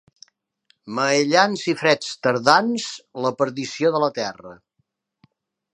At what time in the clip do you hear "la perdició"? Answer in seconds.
3.27-3.93